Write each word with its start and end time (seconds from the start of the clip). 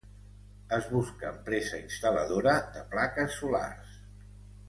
Es 0.77 0.87
busca 0.93 1.27
empresa 1.33 1.81
instal·ladora 1.81 2.55
de 2.77 2.83
plaques 2.95 3.39
solars. 3.43 3.97